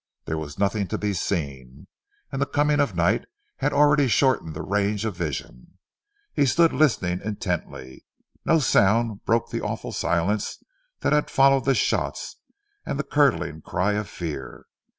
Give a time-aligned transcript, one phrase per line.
[0.25, 1.85] There was nothing to be seen,
[2.31, 3.25] and the coming of night
[3.57, 5.77] had already shortened the range of vision.
[6.33, 8.03] He stood listening intently.
[8.43, 10.57] No sound broke the awful silence
[11.01, 12.37] that had followed the shots
[12.83, 14.65] and the curdling cry of fear.